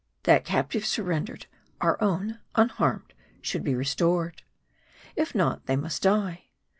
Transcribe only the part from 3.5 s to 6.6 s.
be restored. If not, they must die.